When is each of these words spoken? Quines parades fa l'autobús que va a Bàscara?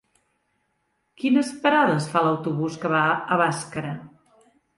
Quines 1.23 1.51
parades 1.65 2.07
fa 2.15 2.23
l'autobús 2.29 2.79
que 2.85 2.93
va 2.95 3.03
a 3.13 3.39
Bàscara? 3.45 3.95